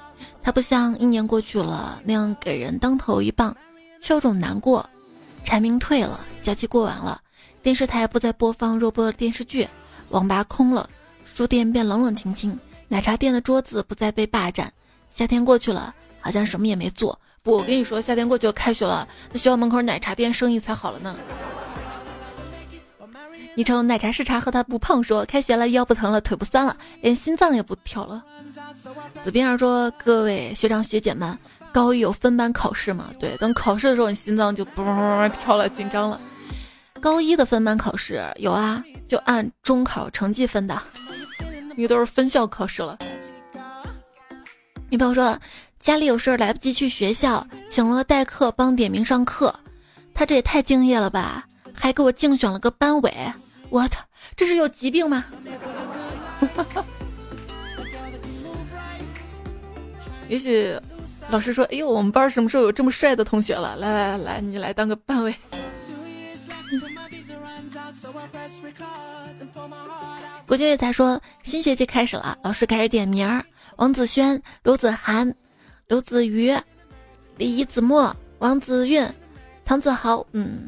[0.43, 3.57] 它不像一年过去了那样给人当头一棒，
[4.03, 4.89] 却有种难过。
[5.45, 7.21] 蝉鸣退了，假期过完了。
[7.63, 9.69] 电视台不再播放热播的电视剧，
[10.09, 10.89] 网吧空了，
[11.27, 14.73] 书店变冷冷清清，奶茶店的桌子不再被霸占。
[15.15, 17.19] 夏天过去了，好像什么也没做。
[17.43, 21.15] 不，我跟你说，夏天过去了，开学了，那学校门口奶茶店生意才好了呢。
[23.57, 28.25] 昵称奶茶视察和他不胖说，开学了，腰不疼了，腿不酸了，连心脏也不跳了。
[29.23, 31.39] 子冰儿说，各位学长学姐们，
[31.73, 33.11] 高一有分班考试吗？
[33.19, 36.19] 对，等考试的时候，你心脏就嘣跳了，紧张了。
[37.01, 40.81] 高一的分班考试有啊，就按中考成绩分的，
[41.71, 42.99] 因为都是分校考试了。
[44.91, 45.39] 女朋友说
[45.79, 49.55] 家里有事来不及去学校，请了代课帮点名上课，
[50.13, 53.33] 他这也太敬业了吧，还给我竞选了个班委，
[53.71, 54.01] 我操，
[54.37, 55.25] 这是有疾病吗？
[60.29, 60.79] 也许
[61.31, 63.75] 老师说，哎呦，我们班什么时候有这么帅的同学了？
[63.77, 65.35] 来来来，你来当个班委。
[70.47, 73.45] 郭靖月才说，新学期开始了，老师开始点名儿：
[73.77, 75.35] 王子轩、刘子涵、
[75.89, 76.57] 刘子瑜、
[77.37, 79.09] 李子墨、王子韵、
[79.65, 80.25] 唐子豪。
[80.33, 80.67] 嗯，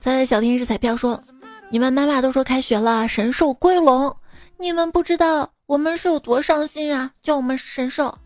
[0.00, 1.20] 在小天使彩票说，
[1.70, 4.16] 你们妈妈都说开学了，神兽归笼，
[4.58, 7.10] 你们不知道我们是有多伤心啊！
[7.22, 8.16] 叫我们神兽，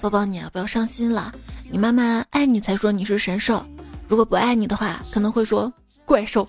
[0.00, 1.32] 宝宝你啊，不要伤心了。
[1.70, 3.64] 你妈妈爱你才说你是神兽，
[4.08, 5.72] 如果不爱你的话，可能会说
[6.04, 6.46] 怪兽。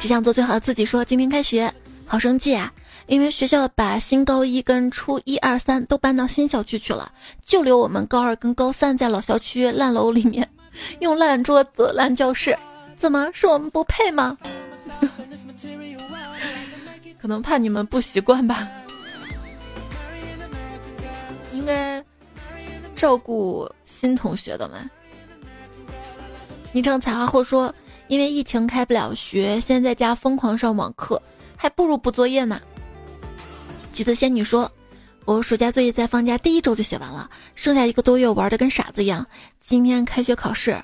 [0.00, 0.84] 只想做最好的自己。
[0.84, 1.72] 说今天开学，
[2.06, 2.72] 好生气啊！
[3.06, 7.10] 因为学校把新高一跟初一、二、三都搬到新校区去了，
[7.44, 10.48] 就留我们高二跟高三在老校区烂楼里面，
[11.00, 12.56] 用烂桌子、烂教室。
[12.98, 14.36] 怎么是我们不配吗？
[17.20, 18.68] 可能怕你们不习惯吧。
[23.04, 24.90] 照顾新同学的嘛。
[26.72, 27.70] 昵称彩花后说，
[28.08, 31.20] 因为疫情开不了学，现在在家疯狂上网课，
[31.54, 32.58] 还不如不作业呢。
[33.92, 34.72] 橘子仙女说，
[35.26, 39.26] 我暑假作业在放假第一周就写完了，剩下一个多月玩的跟傻子一样。
[39.60, 40.82] 今天开学考试，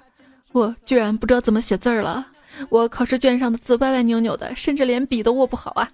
[0.53, 2.27] 我居然不知道怎么写字了。
[2.69, 5.89] 我考试卷上的字歪歪扭扭的，甚至连笔都握不好啊。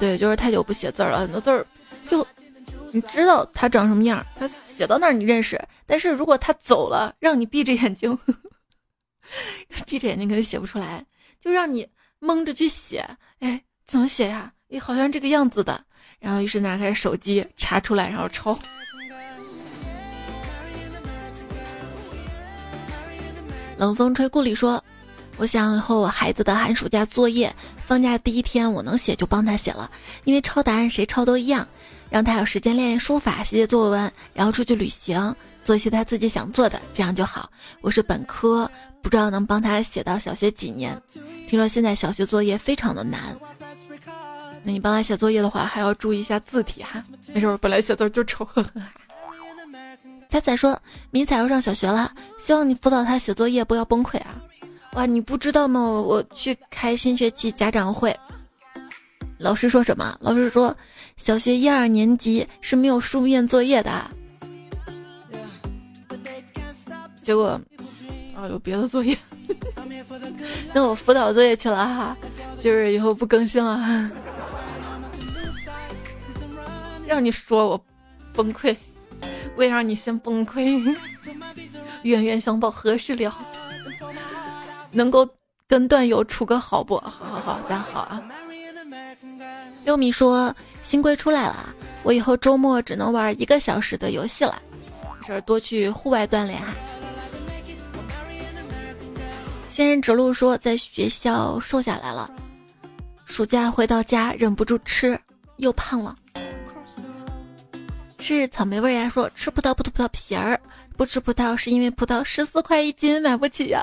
[0.00, 1.64] 对，就是太久不写字了，很多字
[2.08, 2.26] 就。
[2.92, 4.24] 你知道他长什么样？
[4.36, 8.18] 他写到那儿你认识，但是如果他走了，让你闭着眼睛，
[9.86, 11.04] 闭着眼睛肯定写不出来，
[11.40, 13.06] 就让你蒙着去写。
[13.40, 14.52] 哎，怎么写呀？
[14.70, 15.84] 哎，好像这个样子的。
[16.18, 18.58] 然后于是拿开手机查出来，然后抄。
[23.76, 24.82] 冷风吹故里说
[25.38, 29.88] ：“我想以后我孩子的寒暑假作业，放假第一天我能写就帮他写了，
[30.24, 31.68] 因为抄答案谁抄都一样。”
[32.10, 37.50] 让他有时间练练书法、写写作文，然后出去旅行，做一些他自己想做的，这样就好。
[37.80, 38.70] 我是本科，
[39.02, 41.00] 不知道能帮他写到小学几年。
[41.46, 43.36] 听说现在小学作业非常的难，
[44.62, 47.02] 那你帮他写作业的话，还要注意一下字体哈。
[47.32, 48.48] 没事，我本来写字就丑。
[50.30, 50.78] 彩彩说，
[51.10, 54.36] 明彩要上小学了，希望你辅导他写作业，不要崩溃啊！
[54.92, 55.80] 哇，你不知道吗？
[55.80, 58.14] 我去开新学期家长会。
[59.38, 60.16] 老师说什么？
[60.20, 60.76] 老师说，
[61.16, 64.10] 小学一二年级是没有书面作业的。
[67.22, 67.60] 结果，
[68.34, 69.16] 啊，有别的作业。
[70.74, 72.16] 那我辅导作业去了哈，
[72.60, 74.10] 就是以后不更新了。
[77.06, 77.84] 让你说我
[78.34, 78.76] 崩溃，
[79.56, 80.94] 我也让你先崩溃。
[82.02, 83.34] 冤冤相报何时了？
[84.90, 85.28] 能够
[85.66, 86.96] 跟段友处个好不？
[86.98, 88.22] 好好好，咱好啊。
[89.88, 94.60] 六米说：“新规出来了，我以后周末只能玩一个小时的游戏了，
[95.26, 96.74] 是多去户外锻炼啊。”
[99.66, 102.30] 仙人指路说：“在学校瘦下来了，
[103.24, 105.18] 暑假回到家忍不住吃，
[105.56, 106.14] 又胖了。”
[108.20, 110.60] 是草莓味呀，说吃葡萄不吐葡萄皮儿，
[110.98, 113.82] 不吃葡萄是因为葡萄十四块一斤买不起呀。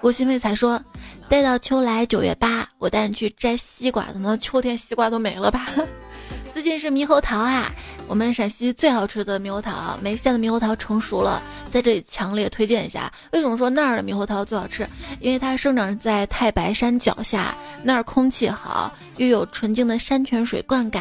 [0.00, 0.80] 郭新卫才说。
[1.28, 5.68] 待到秋来九月八，我带你去摘西瓜，等到秋天西瓜都没了吧？
[6.54, 7.70] 最近是猕猴桃啊，
[8.06, 13.12] 我们陕西最好吃的猕猴桃，眉县的猕猴桃成熟了，在这里强烈推荐一下。
[13.32, 14.88] 为什么说那儿的猕猴桃最好吃？
[15.20, 21.00] 因为它生长在太白山脚下，那儿空气好，又有纯净的山泉水灌溉，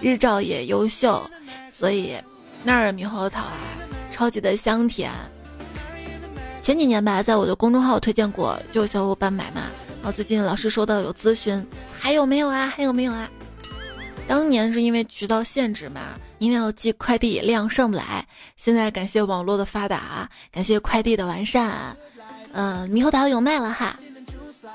[0.00, 1.22] 日照也优秀，
[1.70, 2.14] 所以
[2.64, 3.52] 那儿的猕猴桃啊，
[4.10, 5.12] 超级的香甜。
[6.66, 9.70] 前几年吧，在我的公众号推荐过，就有小伙伴买嘛。
[10.02, 11.64] 然后最近老是收到有咨询，
[11.96, 12.66] 还有没有啊？
[12.66, 13.30] 还有没有啊？
[14.26, 16.00] 当年是因为渠道限制嘛，
[16.38, 18.26] 因为要寄快递量上不来。
[18.56, 21.96] 现在感谢网络的发达，感谢快递的完善，
[22.50, 23.96] 嗯，猕猴桃有卖了哈，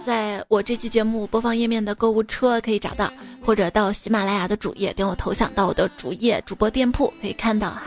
[0.06, 3.12] 在我这期节目播放页面的购物车可以找到，
[3.46, 7.84] 或者到喜马拉雅的主页点我头像到我的主页主播店铺可以看到哈。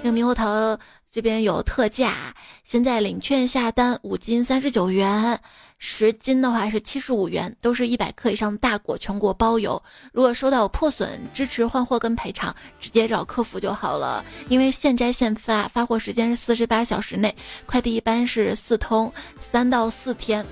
[0.00, 0.78] 那个猕猴桃
[1.18, 5.40] 这边有特价，现在领券下单五斤三十九元。
[5.76, 9.82] 十斤的话是七十五元，都是一百克以上的大果，全国包邮。
[10.12, 14.24] 如果收到有破损，支持换货跟赔偿，直接找客服就好了。
[14.48, 17.34] 因为现摘现发，发货时间是四十八小时内，
[17.66, 20.46] 快递一般是四通，三到四天。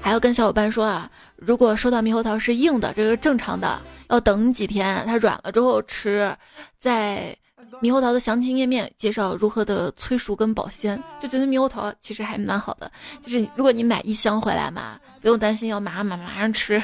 [0.00, 3.80] 还要跟小伙伴说啊，如果收到猕猴桃是硬的，这是正常的，
[4.10, 6.36] 要等几天，它软了之后吃，
[6.80, 7.36] 再。
[7.82, 12.90] 猕猴桃的详情页面介绍如何的催熟跟保鲜，就觉得猕猴桃其实还蛮好的。
[13.22, 16.82] 就是如果你买一箱回来嘛，不用担心要马上马马上吃，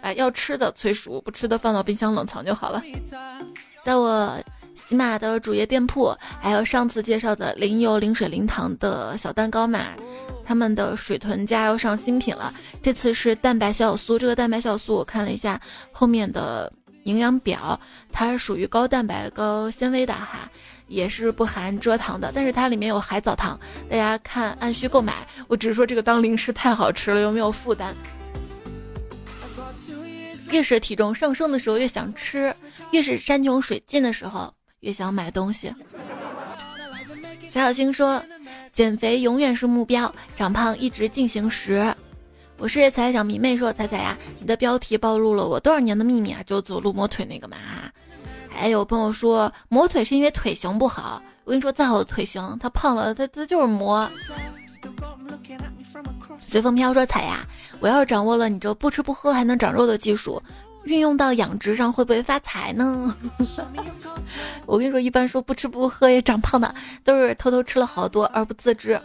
[0.00, 2.82] 把要吃的催熟，不吃的放到冰箱冷藏就好了。
[3.84, 4.36] 在我
[4.74, 9.80] 喜马的主页店铺，还有上次介绍的零油零水零糖的小蛋糕嘛，
[10.44, 14.18] 他们的水豚家要上新品了，这次是蛋白小酥。
[14.18, 15.60] 这个蛋白小酥我看了一下
[15.92, 16.72] 后面的。
[17.04, 17.78] 营养表，
[18.12, 20.50] 它是属于高蛋白、高纤维的哈，
[20.86, 25.26] 也是不含蔗糖的，但是它里面有海藻糖，大家看按需购买。
[25.48, 27.94] 我只是说这个当零食太好吃了，又没有负担。
[30.50, 32.54] 越是体重上升的时候越想吃，
[32.90, 35.72] 越是山穷水尽的时候越想买东西。
[37.48, 38.22] 小小星说，
[38.72, 41.94] 减肥永远是目标，长胖一直进行时。
[42.60, 46.42] 我是彩小迷妹说彩彩呀，你的标题暴露了我多少年的秘密啊！
[46.44, 47.56] 就走路磨腿那个嘛。
[48.50, 54.06] 还有朋友说磨腿是因为腿型不好，我跟你说再好的腿型，他胖了他他就是磨。
[56.38, 57.46] 随风飘说彩呀，
[57.80, 60.42] 我要是掌握了你这不吃不喝还能长肉的技术，
[60.84, 63.16] 运用到养殖上会不会发财呢？
[64.66, 69.00] 我跟你说，一般说不吃不喝也长胖的，都是偷偷吃了好多而不自知。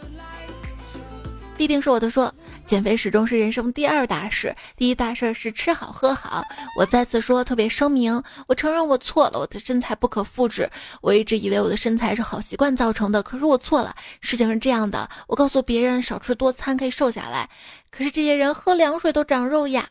[1.56, 2.30] 必定是我的说。
[2.66, 6.42] 减肥始终是人生第二大事，第一大事是吃好喝好。
[6.76, 10.68] 我再次说，特别声明，我承认我错了，我的身材不可复制。
[11.00, 13.94] 我一直以为我的身材是好习惯造成的，可是我错了。
[14.20, 17.48] 事情是这样的，我告诉别人少吃多餐可以瘦下来，
[17.88, 19.88] 可是这些人喝凉水都长肉呀。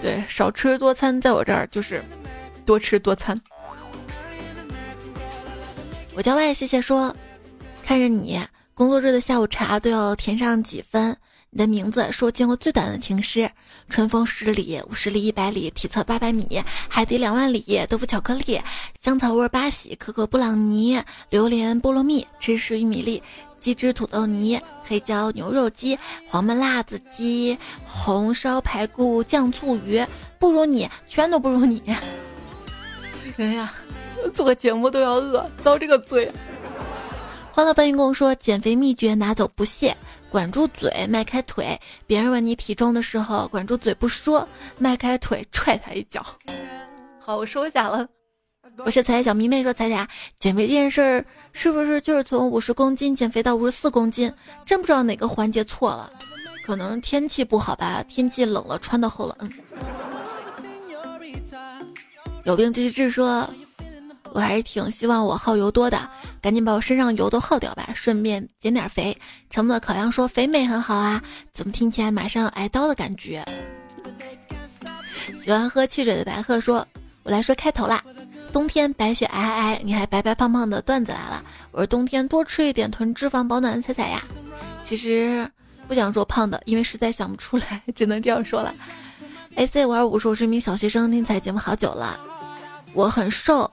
[0.00, 2.02] 对，少吃多餐在我这儿就是
[2.66, 3.40] 多吃多餐。
[6.14, 7.14] 我叫外谢谢说，
[7.84, 8.44] 看着你
[8.74, 11.16] 工作日的下午茶都要填上几分。
[11.54, 13.50] 你的名字是我见过最短的情诗，
[13.90, 16.48] 春风十里，五十里，一百里，体测八百米，
[16.88, 18.58] 海底两万里，豆腐巧克力，
[19.02, 20.98] 香草味八喜，可可布朗尼，
[21.28, 23.22] 榴莲菠萝蜜，芝士玉米粒，
[23.60, 30.02] 鸡汁土豆泥，黑椒牛肉鸡，黄焖辣子鸡，红烧排骨酱醋鱼，
[30.38, 31.82] 不如你，全都不如你。
[33.36, 33.70] 哎呀，
[34.32, 36.32] 做个节目都要饿，遭这个罪。
[37.54, 39.94] 欢乐搬运工说减肥秘诀拿走不谢。
[40.30, 41.78] 管住嘴，迈开腿。
[42.06, 44.48] 别人问你体重的时候，管住嘴不说，
[44.78, 46.24] 迈开腿踹他一脚。
[47.20, 48.08] 好，我收下了。
[48.78, 51.22] 我是彩小迷妹，说彩彩减肥这件事儿
[51.52, 54.32] 是不是就是从五十公斤减肥到五十四公斤？
[54.64, 56.10] 真不知道哪个环节错了，
[56.64, 58.02] 可能天气不好吧？
[58.08, 59.36] 天气冷了，穿的厚了。
[59.40, 59.52] 嗯。
[62.44, 63.46] 有病继续治说。
[64.34, 66.08] 我还是挺希望我耗油多的，
[66.40, 69.16] 赶紧把我身上油都耗掉吧，顺便减点肥。
[69.50, 71.22] 沉默的烤羊说肥美很好啊，
[71.52, 73.44] 怎么听起来马上挨刀的感觉？
[75.38, 76.86] 喜欢喝汽水的白鹤说
[77.22, 78.02] ：“我来说开头啦，
[78.52, 81.44] 冬天白雪皑皑，你还白白胖胖的段子来了。
[81.70, 84.22] 我说冬天多吃一点囤脂肪保暖踩踩呀。
[84.82, 85.48] 其实
[85.86, 88.74] 不想说胖的，因为实在想不出来，只能这样说了。
[89.56, 92.18] A C 五二五说我是一名小学生，听彩节目好久了，
[92.94, 93.70] 我很瘦。”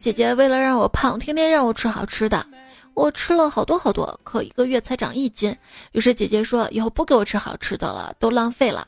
[0.00, 2.46] 姐姐为了让我胖，天天让我吃好吃的，
[2.94, 5.54] 我吃了好多好多，可一个月才长一斤。
[5.92, 8.86] 于是姐姐说以后不给我吃好吃的了，都浪费了。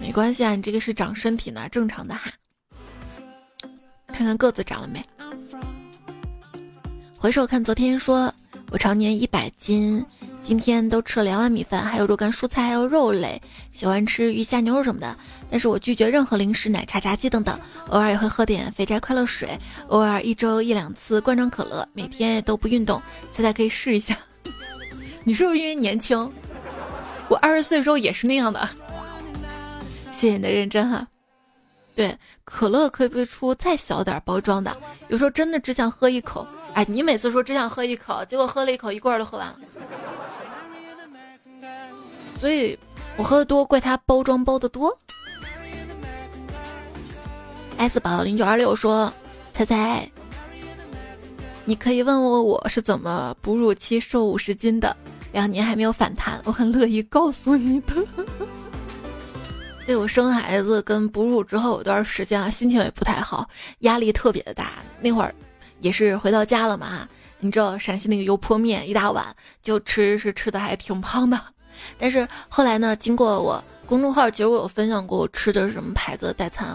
[0.00, 2.30] 没关系啊，你这个是长身体呢，正常的哈。
[4.08, 5.02] 看看个子长了没？
[7.16, 8.34] 回首看昨天，说
[8.72, 10.02] 我常年一百斤。
[10.42, 13.40] 今天都吃了两碗米饭，还有若干蔬菜，还有肉类，
[13.72, 15.14] 喜欢吃鱼虾牛肉什么的。
[15.50, 17.56] 但是我拒绝任何零食、奶茶、炸鸡等等。
[17.90, 19.56] 偶尔也会喝点肥宅快乐水，
[19.88, 21.86] 偶尔一周一两次罐装可乐。
[21.92, 23.00] 每天都不运动，
[23.30, 24.16] 猜猜可以试一下。
[25.22, 26.28] 你是不是因为年轻？
[27.28, 28.68] 我二十岁的时候也是那样的。
[30.10, 31.06] 谢谢你的认真哈。
[31.94, 34.74] 对，可乐可以不出再小点包装的。
[35.08, 36.46] 有时候真的只想喝一口。
[36.74, 39.56] 哎，你每次说只想喝一口，结果喝了一口，一罐都喝完了。
[42.40, 42.78] 所以，
[43.16, 44.96] 我喝的多，怪他包装包的多。
[47.76, 49.12] S 宝零九二六说
[49.52, 50.10] ：“猜猜，
[51.64, 54.96] 你可以问问我是怎么哺乳期瘦五十斤的？
[55.32, 57.94] 两年还没有反弹，我很乐意告诉你的。
[59.84, 63.48] 对我生孩子跟哺乳之后有段时间啊，心情也不太好，
[63.80, 64.72] 压力特别的大。
[65.00, 65.34] 那会儿
[65.80, 67.08] 也是回到家了嘛，
[67.40, 69.24] 你知道陕西那个油泼面一大碗
[69.62, 71.38] 就吃，是吃的还挺胖的。
[71.98, 76.68] 但是后来呢，经过我公众号，其实我有分享过我吃的是什么牌子的代餐，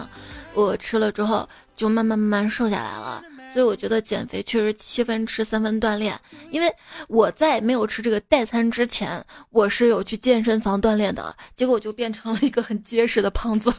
[0.52, 3.24] 我吃了之后就慢慢慢慢瘦下来了。
[3.58, 6.16] 所以我觉得减肥确实七分吃三分锻炼，
[6.52, 6.72] 因为
[7.08, 13.74] 我在没有吃这个代餐之前，我是有去健身房锻炼的，结果就变成了一个很结实的胖子。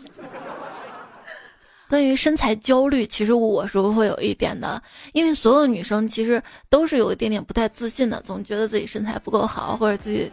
[1.87, 10.29] 关于身材焦虑，其实我是会有一点的，因为所有女生其实都是有一点点不太自信的，总觉得自己身材不够好，或者自己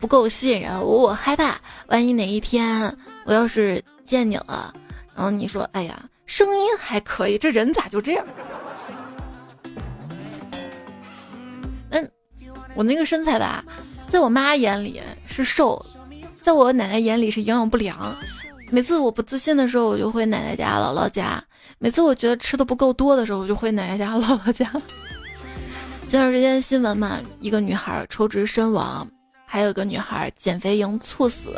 [0.00, 0.72] 不够吸引人。
[0.80, 2.92] 我我害怕，万一哪一天
[3.24, 4.74] 我要是见你了，
[5.14, 6.08] 然后你说，哎呀。
[6.32, 8.24] 声音还可以，这人咋就这样？
[11.90, 12.10] 嗯，
[12.74, 13.62] 我那个身材吧，
[14.08, 15.84] 在我妈眼里是瘦，
[16.40, 18.16] 在我奶奶眼里是营养不良。
[18.70, 21.38] 每次我不自信的时候，我就回奶奶家、姥姥家；
[21.78, 24.64] 每次我觉得吃的不够多的时候，我就回奶奶家、姥姥家。
[26.08, 29.06] 前段时间新闻嘛，一个女孩抽脂身亡，
[29.44, 31.52] 还有个女孩减肥营猝死。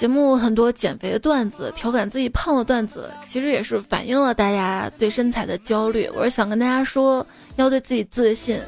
[0.00, 6.08] 节目很多减肥的段子，调侃自己胖的段子，其实也是反映了大家对身材的焦虑。
[6.14, 7.24] 我是想跟大家说，
[7.56, 8.58] 要对自己自信，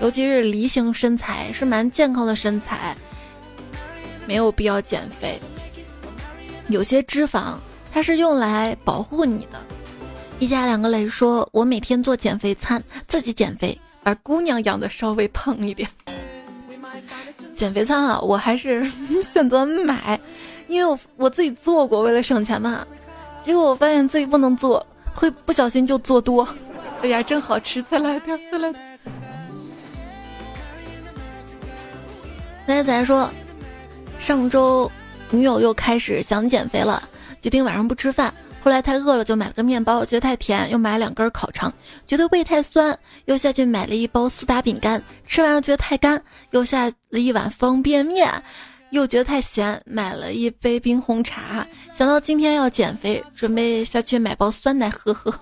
[0.00, 2.96] 尤其是梨形身材是蛮健康的身材，
[4.26, 5.38] 没有必要减肥。
[6.68, 7.56] 有些脂肪
[7.92, 9.60] 它是用来保护你的。
[10.38, 15.86] 一家两个磊说，我每天做减肥餐，自己减肥，把姑娘养的稍微胖一点。
[17.54, 18.90] 减肥餐啊，我还是
[19.22, 20.18] 选择买，
[20.72, 22.86] 因为我我自己做过，为了省钱嘛。
[23.42, 26.48] 结果我发现自己不能做，会不小心就做多。
[27.02, 28.72] 哎呀，真好吃，再来点，再来。
[32.66, 33.28] 仔仔说，
[34.18, 34.90] 上周
[35.30, 37.02] 女友又开始想减肥了，
[37.42, 38.32] 决定晚上不吃饭。
[38.64, 41.70] 后来太饿了，就买了个面包，觉得太甜，又买了两根烤肠，
[42.06, 48.30] 觉得胃太酸，又下去买了一包苏打饼干，吃完了觉得太干，又下了一碗方便面，
[48.92, 51.66] 又觉得太咸，买了一杯冰红茶。
[51.94, 55.34] 想到今天要减肥，准备下去买包酸奶喝喝。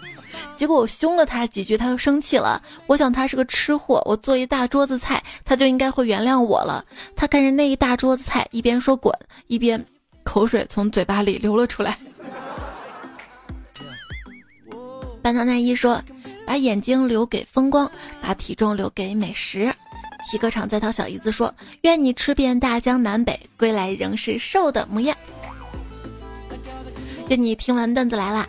[0.56, 2.62] 结果我凶了他几句，他又生气了。
[2.86, 6.84] 我想他是个吃货，我做一大桌子菜，他就应该会原谅我了。
[7.16, 9.14] 他看着那一大桌子菜，一边说滚，
[9.46, 9.82] 一边
[10.22, 11.96] 口水从嘴巴里流了出来。
[15.22, 16.02] 班纳奈一说
[16.46, 17.90] ：“把眼睛留给风光，
[18.20, 19.74] 把体重留给美食。”
[20.30, 25.16] 皮革厂在逃小姨子说：“愿你吃遍大江南北，归来仍是瘦的模样。”
[27.30, 28.46] 愿你听完段子来啦，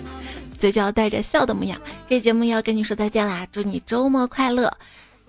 [0.60, 1.80] 嘴角带着笑的模样。
[2.06, 4.70] 这节目要跟你说再见啦，祝你周末快乐！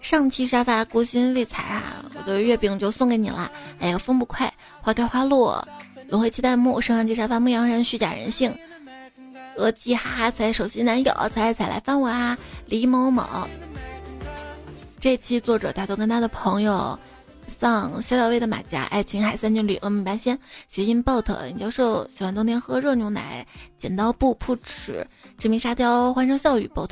[0.02, 3.50] 上期沙发孤心未采啊，我的月饼就送给你啦。
[3.80, 5.66] 哎呀，风不快，花开花落，
[6.10, 8.54] 轮回期待木，升上期沙发牧羊人，虚假人性。
[9.56, 12.38] 额吉哈哈才手机男友，彩彩来翻我啊！
[12.66, 13.24] 李某某，
[15.06, 16.98] 这期作者大头跟他的朋友，
[17.46, 20.36] 丧小小薇的马甲，爱琴海三军旅，峨眉白仙，
[20.68, 23.46] 谐音 bot，尹教授喜欢冬天喝热牛奶，
[23.78, 25.06] 剪刀布铺尺，
[25.38, 26.90] 致命沙雕，欢声笑语 bot，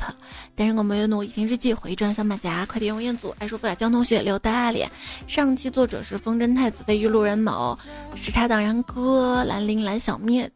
[0.54, 4.88] 单身狗没有怒，一瓶日记，回转小马甲，快递用彦祖，爱说服雅江同学，刘大脸，
[5.26, 7.76] 上期作者是风筝太子，被遇路人某，
[8.14, 10.48] 时差党然哥，兰陵蓝小灭。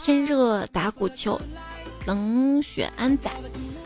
[0.00, 1.40] 天热打鼓球，
[2.06, 3.30] 冷血安仔。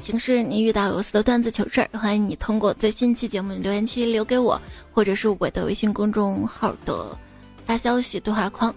[0.03, 4.61] 平时你遇到有意思的段子糗事儿，欢迎你通过最新期节目留言区留给我，
[4.93, 7.17] 或者是我的微信公众号的
[7.65, 8.75] 发消息对话框，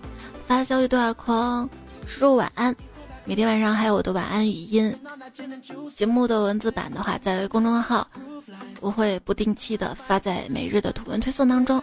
[0.47, 1.67] 发消息对话框
[2.05, 2.75] 输入晚安。
[3.23, 4.95] 每天晚上还有我的晚安语音
[5.95, 8.07] 节目的文字版的话，在公众号
[8.79, 11.81] 我会不定期的发在每日的图文推送当中。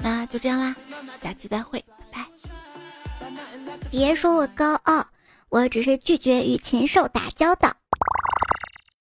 [0.00, 0.74] 那就这样啦，
[1.22, 1.84] 下期再会。
[2.10, 2.24] 拜
[3.90, 5.06] 别说我高傲，
[5.50, 7.74] 我只是拒绝与禽兽打交道。